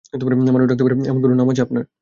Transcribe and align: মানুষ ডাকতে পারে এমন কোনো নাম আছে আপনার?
মানুষ 0.47 0.67
ডাকতে 0.69 0.83
পারে 0.85 0.95
এমন 1.05 1.19
কোনো 1.23 1.35
নাম 1.35 1.47
আছে 1.51 1.61
আপনার? 1.61 1.83